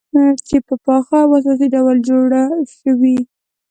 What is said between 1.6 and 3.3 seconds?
ډول جوړه شوې،